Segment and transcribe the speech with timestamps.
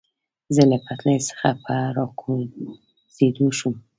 [0.55, 3.75] زه له پټلۍ څخه په را کوزېدو شوم.